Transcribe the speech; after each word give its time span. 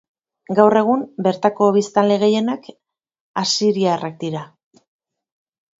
Gaur 0.59 0.75
egun, 0.79 1.03
bertako 1.27 1.67
biztanle 1.75 2.17
gehienak, 2.25 2.67
asiriarrak 3.45 4.19
dira. 4.27 4.45